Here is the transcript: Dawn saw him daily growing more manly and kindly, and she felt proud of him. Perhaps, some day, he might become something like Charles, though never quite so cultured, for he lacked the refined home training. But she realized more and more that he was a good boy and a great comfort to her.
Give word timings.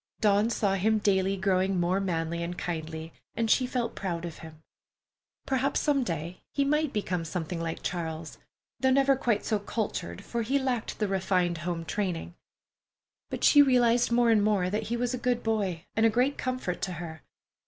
Dawn 0.19 0.49
saw 0.49 0.73
him 0.73 0.97
daily 0.97 1.37
growing 1.37 1.79
more 1.79 1.99
manly 1.99 2.41
and 2.41 2.57
kindly, 2.57 3.13
and 3.35 3.51
she 3.51 3.67
felt 3.67 3.93
proud 3.93 4.25
of 4.25 4.39
him. 4.39 4.63
Perhaps, 5.45 5.79
some 5.79 6.03
day, 6.03 6.41
he 6.51 6.65
might 6.65 6.91
become 6.91 7.23
something 7.23 7.61
like 7.61 7.83
Charles, 7.83 8.39
though 8.79 8.89
never 8.89 9.15
quite 9.15 9.45
so 9.45 9.59
cultured, 9.59 10.23
for 10.25 10.41
he 10.41 10.57
lacked 10.57 10.97
the 10.97 11.07
refined 11.07 11.59
home 11.59 11.85
training. 11.85 12.33
But 13.29 13.43
she 13.43 13.61
realized 13.61 14.11
more 14.11 14.31
and 14.31 14.43
more 14.43 14.71
that 14.71 14.85
he 14.89 14.97
was 14.97 15.13
a 15.13 15.19
good 15.19 15.43
boy 15.43 15.85
and 15.95 16.03
a 16.03 16.09
great 16.09 16.35
comfort 16.35 16.81
to 16.81 16.93
her. 16.93 17.21